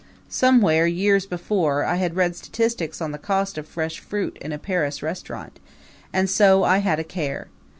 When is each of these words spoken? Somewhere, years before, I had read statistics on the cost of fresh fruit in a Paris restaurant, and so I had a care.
Somewhere, 0.29 0.87
years 0.87 1.27
before, 1.27 1.85
I 1.85 1.97
had 1.97 2.15
read 2.15 2.35
statistics 2.35 3.01
on 3.01 3.11
the 3.11 3.19
cost 3.19 3.59
of 3.59 3.67
fresh 3.67 3.99
fruit 3.99 4.35
in 4.41 4.51
a 4.51 4.57
Paris 4.57 5.03
restaurant, 5.03 5.59
and 6.11 6.27
so 6.27 6.63
I 6.63 6.79
had 6.79 6.97
a 6.97 7.03
care. 7.03 7.49